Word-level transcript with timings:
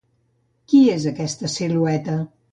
Qui 0.71 0.79
és 0.93 1.05
aquesta 1.11 1.51
silueta? 1.57 2.17